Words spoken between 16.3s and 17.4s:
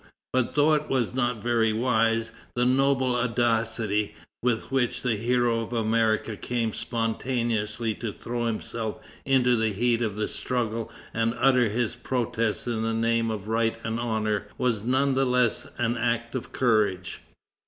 of courage.